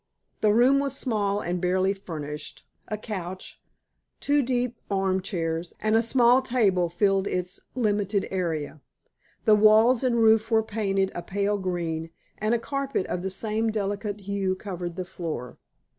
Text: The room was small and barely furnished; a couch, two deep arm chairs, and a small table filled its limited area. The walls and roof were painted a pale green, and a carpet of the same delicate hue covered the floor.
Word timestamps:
The 0.39 0.51
room 0.51 0.79
was 0.79 0.97
small 0.97 1.41
and 1.41 1.61
barely 1.61 1.93
furnished; 1.93 2.67
a 2.87 2.97
couch, 2.97 3.61
two 4.19 4.41
deep 4.41 4.77
arm 4.89 5.21
chairs, 5.21 5.75
and 5.79 5.95
a 5.95 6.01
small 6.01 6.41
table 6.41 6.89
filled 6.89 7.27
its 7.27 7.59
limited 7.75 8.27
area. 8.31 8.81
The 9.45 9.53
walls 9.53 10.03
and 10.03 10.15
roof 10.15 10.49
were 10.49 10.63
painted 10.63 11.11
a 11.13 11.21
pale 11.21 11.59
green, 11.59 12.09
and 12.39 12.55
a 12.55 12.57
carpet 12.57 13.05
of 13.05 13.21
the 13.21 13.29
same 13.29 13.69
delicate 13.69 14.21
hue 14.21 14.55
covered 14.55 14.95
the 14.95 15.05
floor. 15.05 15.59